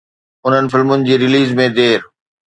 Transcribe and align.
انهن 0.45 0.65
فلمن 0.71 0.99
جي 1.09 1.15
رليز 1.23 1.53
۾ 1.59 1.67
دير 1.75 1.99